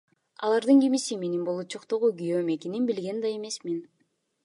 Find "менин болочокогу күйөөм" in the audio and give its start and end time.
1.25-2.53